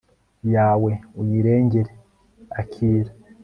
[0.53, 1.91] yawe uyirengere,
[2.61, 3.11] akira